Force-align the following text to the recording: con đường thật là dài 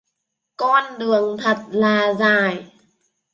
con 0.55 0.99
đường 0.99 1.37
thật 1.41 1.57
là 1.71 2.13
dài 2.13 2.71